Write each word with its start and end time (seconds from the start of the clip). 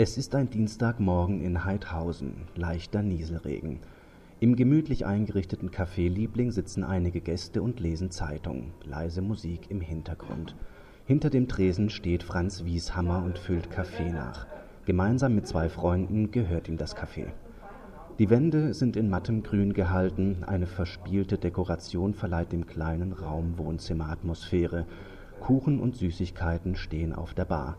Es 0.00 0.16
ist 0.16 0.36
ein 0.36 0.48
Dienstagmorgen 0.48 1.40
in 1.40 1.64
Haidhausen, 1.64 2.34
leichter 2.54 3.02
Nieselregen. 3.02 3.80
Im 4.38 4.54
gemütlich 4.54 5.04
eingerichteten 5.06 5.72
Café 5.72 6.08
Liebling 6.08 6.52
sitzen 6.52 6.84
einige 6.84 7.20
Gäste 7.20 7.62
und 7.62 7.80
lesen 7.80 8.12
Zeitung, 8.12 8.74
leise 8.84 9.22
Musik 9.22 9.72
im 9.72 9.80
Hintergrund. 9.80 10.54
Hinter 11.04 11.30
dem 11.30 11.48
Tresen 11.48 11.90
steht 11.90 12.22
Franz 12.22 12.62
Wieshammer 12.64 13.24
und 13.24 13.40
füllt 13.40 13.72
Kaffee 13.72 14.12
nach. 14.12 14.46
Gemeinsam 14.84 15.34
mit 15.34 15.48
zwei 15.48 15.68
Freunden 15.68 16.30
gehört 16.30 16.68
ihm 16.68 16.76
das 16.76 16.96
Café. 16.96 17.32
Die 18.20 18.30
Wände 18.30 18.74
sind 18.74 18.96
in 18.96 19.10
mattem 19.10 19.42
Grün 19.42 19.72
gehalten, 19.72 20.44
eine 20.46 20.68
verspielte 20.68 21.38
Dekoration 21.38 22.14
verleiht 22.14 22.52
dem 22.52 22.68
kleinen 22.68 23.12
Raum 23.12 23.58
Wohnzimmeratmosphäre. 23.58 24.86
Kuchen 25.40 25.80
und 25.80 25.96
Süßigkeiten 25.96 26.76
stehen 26.76 27.12
auf 27.12 27.34
der 27.34 27.46
Bar. 27.46 27.76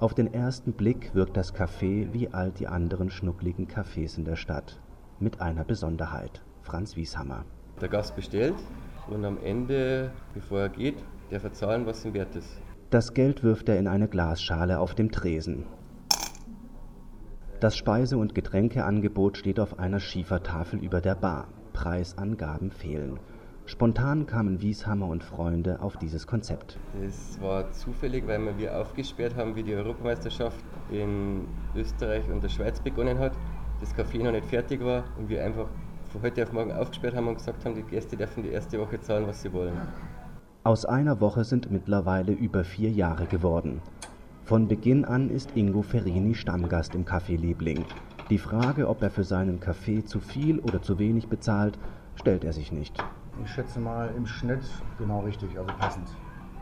Auf 0.00 0.12
den 0.12 0.34
ersten 0.34 0.72
Blick 0.72 1.14
wirkt 1.14 1.36
das 1.36 1.54
Café 1.54 2.12
wie 2.12 2.28
all 2.28 2.50
die 2.50 2.66
anderen 2.66 3.10
schnuckligen 3.10 3.68
Cafés 3.68 4.18
in 4.18 4.24
der 4.24 4.34
Stadt. 4.34 4.80
Mit 5.20 5.40
einer 5.40 5.62
Besonderheit. 5.62 6.42
Franz 6.62 6.96
Wieshammer. 6.96 7.44
Der 7.80 7.88
Gast 7.88 8.16
bestellt 8.16 8.56
und 9.08 9.24
am 9.24 9.38
Ende, 9.38 10.10
bevor 10.34 10.62
er 10.62 10.68
geht, 10.68 10.96
darf 11.30 11.44
er 11.44 11.52
zahlen, 11.52 11.86
was 11.86 12.04
ihm 12.04 12.12
wert 12.12 12.34
ist. 12.34 12.60
Das 12.90 13.14
Geld 13.14 13.44
wirft 13.44 13.68
er 13.68 13.78
in 13.78 13.86
eine 13.86 14.08
Glasschale 14.08 14.80
auf 14.80 14.96
dem 14.96 15.12
Tresen. 15.12 15.64
Das 17.60 17.76
Speise- 17.76 18.18
und 18.18 18.34
Getränkeangebot 18.34 19.38
steht 19.38 19.60
auf 19.60 19.78
einer 19.78 20.00
Schiefertafel 20.00 20.82
über 20.82 21.00
der 21.00 21.14
Bar. 21.14 21.46
Preisangaben 21.72 22.72
fehlen. 22.72 23.20
Spontan 23.66 24.26
kamen 24.26 24.60
Wieshammer 24.60 25.06
und 25.06 25.24
Freunde 25.24 25.80
auf 25.80 25.96
dieses 25.96 26.26
Konzept. 26.26 26.78
Das 27.02 27.40
war 27.40 27.72
zufällig, 27.72 28.26
weil 28.26 28.58
wir 28.58 28.78
aufgesperrt 28.78 29.36
haben, 29.36 29.56
wie 29.56 29.62
die 29.62 29.74
Europameisterschaft 29.74 30.62
in 30.90 31.46
Österreich 31.74 32.28
und 32.30 32.42
der 32.42 32.50
Schweiz 32.50 32.78
begonnen 32.80 33.18
hat. 33.18 33.32
Das 33.80 33.94
Café 33.94 34.22
noch 34.22 34.32
nicht 34.32 34.44
fertig 34.44 34.84
war 34.84 35.04
und 35.18 35.30
wir 35.30 35.42
einfach 35.42 35.66
von 36.12 36.20
heute 36.20 36.42
auf 36.42 36.52
morgen 36.52 36.72
aufgesperrt 36.72 37.16
haben 37.16 37.26
und 37.26 37.36
gesagt 37.36 37.64
haben, 37.64 37.74
die 37.74 37.82
Gäste 37.82 38.18
dürfen 38.18 38.42
die 38.42 38.50
erste 38.50 38.78
Woche 38.78 39.00
zahlen, 39.00 39.26
was 39.26 39.40
sie 39.40 39.52
wollen. 39.52 39.72
Aus 40.62 40.84
einer 40.84 41.20
Woche 41.20 41.44
sind 41.44 41.70
mittlerweile 41.70 42.32
über 42.32 42.64
vier 42.64 42.90
Jahre 42.90 43.24
geworden. 43.24 43.80
Von 44.44 44.68
Beginn 44.68 45.06
an 45.06 45.30
ist 45.30 45.56
Ingo 45.56 45.80
Ferrini 45.80 46.34
Stammgast 46.34 46.94
im 46.94 47.06
Café 47.06 47.38
Liebling. 47.38 47.86
Die 48.28 48.38
Frage, 48.38 48.88
ob 48.88 49.02
er 49.02 49.10
für 49.10 49.24
seinen 49.24 49.58
Kaffee 49.58 50.04
zu 50.04 50.20
viel 50.20 50.58
oder 50.58 50.82
zu 50.82 50.98
wenig 50.98 51.28
bezahlt, 51.28 51.78
stellt 52.16 52.44
er 52.44 52.52
sich 52.52 52.70
nicht. 52.70 53.02
Ich 53.42 53.50
schätze 53.50 53.80
mal 53.80 54.10
im 54.16 54.26
Schnitt 54.26 54.64
genau 54.98 55.20
richtig, 55.20 55.58
also 55.58 55.72
passend. 55.78 56.08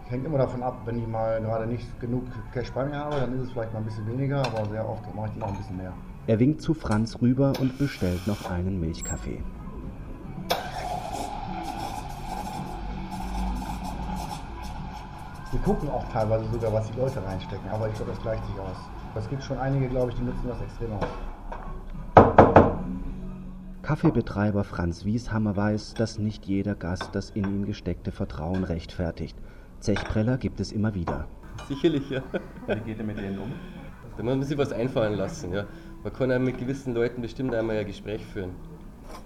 Hängt 0.09 0.25
immer 0.25 0.39
davon 0.39 0.62
ab, 0.62 0.81
wenn 0.84 0.98
ich 0.98 1.06
mal 1.06 1.41
gerade 1.41 1.67
nicht 1.67 2.01
genug 2.01 2.25
Cash 2.53 2.73
bei 2.73 2.84
mir 2.84 2.97
habe, 2.97 3.17
dann 3.17 3.34
ist 3.34 3.42
es 3.42 3.53
vielleicht 3.53 3.73
mal 3.73 3.81
ein 3.81 3.84
bisschen 3.84 4.06
weniger, 4.06 4.39
aber 4.39 4.67
sehr 4.69 4.89
oft 4.89 5.03
mache 5.15 5.28
ich 5.28 5.33
die 5.34 5.43
auch 5.43 5.48
ein 5.48 5.56
bisschen 5.56 5.77
mehr. 5.77 5.93
Er 6.27 6.39
winkt 6.39 6.62
zu 6.62 6.75
Franz 6.75 7.20
rüber 7.20 7.53
und 7.61 7.78
bestellt 7.78 8.27
noch 8.27 8.50
einen 8.50 8.81
Milchkaffee. 8.81 9.43
Wir 15.50 15.61
gucken 15.61 15.91
auch 15.91 16.05
teilweise 16.11 16.47
sogar, 16.50 16.73
was 16.73 16.91
die 16.91 16.98
Leute 16.98 17.23
reinstecken, 17.25 17.70
aber 17.70 17.89
ich 17.89 17.95
glaube, 17.95 18.12
das 18.12 18.23
gleicht 18.23 18.45
sich 18.47 18.59
aus. 18.59 18.77
Es 19.15 19.28
gibt 19.28 19.43
schon 19.43 19.59
einige, 19.59 19.89
glaube 19.89 20.11
ich, 20.11 20.17
die 20.17 20.23
nutzen 20.23 20.48
das 20.48 20.61
extrem 20.62 20.93
aus. 20.95 21.06
Kaffeebetreiber 23.83 24.62
Franz 24.62 25.05
Wieshammer 25.05 25.56
weiß, 25.56 25.94
dass 25.94 26.16
nicht 26.16 26.47
jeder 26.47 26.77
Gast 26.77 27.16
das 27.16 27.30
in 27.30 27.44
ihn 27.44 27.66
gesteckte 27.66 28.12
Vertrauen 28.12 28.62
rechtfertigt. 28.62 29.36
Zechpreller 29.80 30.38
gibt 30.38 30.61
es 30.61 30.70
immer 30.70 30.94
wieder. 30.94 31.27
Sicherlich, 31.69 32.08
ja. 32.08 32.22
Wie 32.69 32.80
geht 32.80 33.00
er 33.00 33.05
mit 33.05 33.19
denen 33.19 33.41
um? 33.41 33.53
Da 34.16 34.22
muss 34.22 34.36
man 34.36 34.44
sich 34.44 34.56
was 34.56 34.72
einfallen 34.72 35.14
lassen. 35.14 35.53
Ja. 35.53 35.66
Man 36.05 36.12
kann 36.12 36.30
auch 36.30 36.38
mit 36.38 36.58
gewissen 36.58 36.94
Leuten 36.94 37.22
bestimmt 37.22 37.53
einmal 37.56 37.77
ein 37.77 37.86
Gespräch 37.86 38.25
führen. 38.25 38.50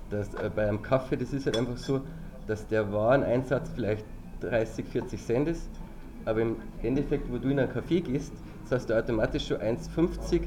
Das, 0.08 0.32
äh, 0.34 0.50
bei 0.54 0.66
einem 0.66 0.80
Kaffee, 0.80 1.18
das 1.18 1.34
ist 1.34 1.44
halt 1.44 1.58
einfach 1.58 1.76
so, 1.76 2.00
dass 2.46 2.66
der 2.66 2.90
Wareneinsatz 2.90 3.70
vielleicht 3.74 4.06
30, 4.40 4.86
40 4.86 5.22
Cent 5.22 5.48
ist, 5.48 5.68
aber 6.24 6.40
im 6.40 6.56
Endeffekt, 6.82 7.30
wo 7.30 7.36
du 7.36 7.50
in 7.50 7.58
einen 7.58 7.70
Kaffee 7.70 8.00
gehst, 8.00 8.32
zahlst 8.64 8.88
du 8.88 8.96
automatisch 8.96 9.48
schon 9.48 9.58
1,50 9.58 10.42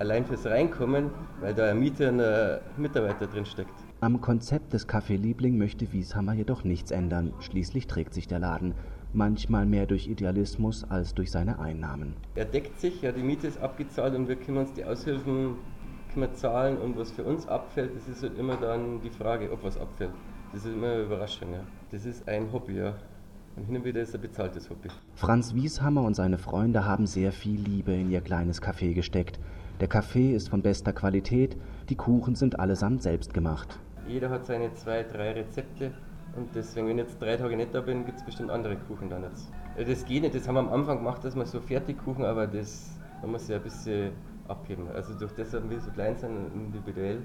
allein 0.00 0.24
fürs 0.24 0.46
Reinkommen, 0.46 1.10
weil 1.40 1.54
da 1.54 1.66
eine 1.66 1.78
Miete 1.78 2.10
und 2.10 2.20
ein 2.20 2.58
Mitarbeiter 2.76 3.26
drin 3.26 3.44
steckt. 3.44 3.74
Am 4.00 4.20
Konzept 4.20 4.72
des 4.72 4.88
Café 4.88 5.16
Liebling 5.16 5.58
möchte 5.58 5.92
Wieshammer 5.92 6.32
jedoch 6.32 6.64
nichts 6.64 6.90
ändern. 6.90 7.34
Schließlich 7.40 7.86
trägt 7.86 8.14
sich 8.14 8.26
der 8.26 8.38
Laden. 8.38 8.74
Manchmal 9.12 9.66
mehr 9.66 9.86
durch 9.86 10.08
Idealismus 10.08 10.84
als 10.88 11.14
durch 11.14 11.30
seine 11.30 11.58
Einnahmen. 11.58 12.14
Er 12.34 12.46
deckt 12.46 12.80
sich, 12.80 13.02
ja, 13.02 13.12
die 13.12 13.22
Miete 13.22 13.46
ist 13.46 13.60
abgezahlt 13.60 14.14
und 14.14 14.26
wir 14.26 14.36
können 14.36 14.58
uns 14.58 14.72
die 14.72 14.84
Aushilfen 14.84 15.56
können 16.14 16.34
zahlen 16.34 16.78
und 16.78 16.98
was 16.98 17.10
für 17.12 17.22
uns 17.22 17.46
abfällt, 17.46 17.94
das 17.94 18.08
ist 18.08 18.22
halt 18.22 18.36
immer 18.38 18.56
dann 18.56 19.00
die 19.00 19.10
Frage, 19.10 19.52
ob 19.52 19.62
was 19.62 19.78
abfällt. 19.78 20.10
Das 20.52 20.64
ist 20.64 20.72
immer 20.72 20.88
eine 20.92 21.02
Überraschung, 21.02 21.52
ja. 21.52 21.60
Das 21.92 22.04
ist 22.04 22.26
ein 22.26 22.52
Hobby, 22.52 22.78
ja. 22.78 22.94
Und 23.54 23.66
hin 23.66 23.76
und 23.76 23.84
wieder 23.84 24.00
ist 24.00 24.14
ein 24.14 24.20
bezahltes 24.20 24.70
Hobby. 24.70 24.88
Franz 25.14 25.54
Wieshammer 25.54 26.02
und 26.02 26.14
seine 26.14 26.38
Freunde 26.38 26.84
haben 26.84 27.06
sehr 27.06 27.30
viel 27.30 27.60
Liebe 27.60 27.92
in 27.92 28.10
ihr 28.10 28.22
kleines 28.22 28.60
Café 28.60 28.94
gesteckt. 28.94 29.38
Der 29.80 29.88
Kaffee 29.88 30.34
ist 30.34 30.48
von 30.50 30.62
bester 30.62 30.92
Qualität, 30.92 31.56
die 31.88 31.96
Kuchen 31.96 32.34
sind 32.34 32.60
allesamt 32.60 33.02
selbst 33.02 33.32
gemacht. 33.32 33.78
Jeder 34.06 34.30
hat 34.30 34.44
seine 34.46 34.72
zwei, 34.74 35.02
drei 35.02 35.32
Rezepte 35.32 35.92
und 36.36 36.48
deswegen, 36.54 36.86
wenn 36.88 36.98
ich 36.98 37.04
jetzt 37.04 37.20
drei 37.20 37.36
Tage 37.36 37.56
nicht 37.56 37.74
da 37.74 37.80
bin, 37.80 38.04
gibt 38.04 38.18
es 38.18 38.24
bestimmt 38.24 38.50
andere 38.50 38.76
Kuchen 38.76 39.08
dann 39.08 39.22
jetzt. 39.22 39.50
Das 39.76 40.04
geht 40.04 40.22
nicht, 40.22 40.34
das 40.34 40.46
haben 40.46 40.56
wir 40.56 40.60
am 40.60 40.68
Anfang 40.68 40.98
gemacht, 40.98 41.24
dass 41.24 41.34
wir 41.34 41.46
so 41.46 41.60
Fertigkuchen, 41.60 42.24
aber 42.24 42.46
das 42.46 43.00
man 43.22 43.32
muss 43.32 43.48
ja 43.48 43.56
ein 43.56 43.62
bisschen 43.62 44.12
abheben. 44.48 44.88
Also 44.94 45.18
durch 45.18 45.32
das, 45.32 45.50
dass 45.50 45.68
wir 45.68 45.80
so 45.80 45.90
klein 45.90 46.16
sind 46.16 46.30
und 46.30 46.54
individuell, 46.54 47.22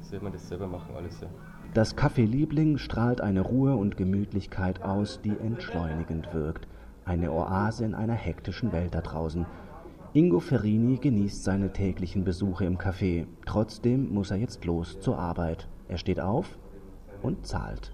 sollte 0.00 0.24
man 0.24 0.32
das 0.32 0.48
selber 0.48 0.66
machen, 0.66 0.94
alles 0.96 1.20
ja. 1.20 1.28
Das 1.74 1.96
Café 1.96 2.24
Liebling 2.26 2.78
strahlt 2.78 3.20
eine 3.20 3.40
Ruhe 3.40 3.76
und 3.76 3.96
Gemütlichkeit 3.96 4.82
aus, 4.82 5.20
die 5.22 5.36
entschleunigend 5.38 6.32
wirkt. 6.32 6.66
Eine 7.04 7.32
Oase 7.32 7.84
in 7.84 7.94
einer 7.94 8.14
hektischen 8.14 8.72
Welt 8.72 8.94
da 8.94 9.00
draußen. 9.00 9.46
Ingo 10.16 10.40
Ferrini 10.40 10.96
genießt 10.96 11.44
seine 11.44 11.74
täglichen 11.74 12.24
Besuche 12.24 12.64
im 12.64 12.78
Café. 12.78 13.26
Trotzdem 13.44 14.14
muss 14.14 14.30
er 14.30 14.38
jetzt 14.38 14.64
los 14.64 14.98
zur 14.98 15.18
Arbeit. 15.18 15.68
Er 15.88 15.98
steht 15.98 16.20
auf 16.20 16.58
und 17.20 17.46
zahlt. 17.46 17.92